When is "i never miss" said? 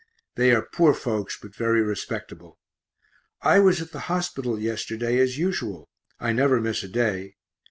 6.19-6.81